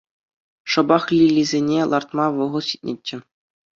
Шӑпах 0.71 1.03
лилисене 1.17 1.79
лартма 1.91 2.25
вӑхӑт 2.35 2.65
ҫитнӗччӗ. 2.71 3.17